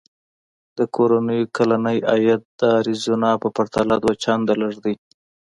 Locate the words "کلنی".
1.57-1.97